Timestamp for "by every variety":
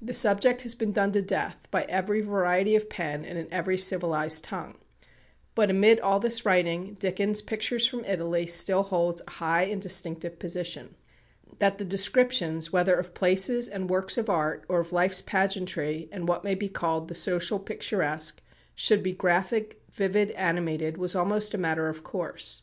1.72-2.76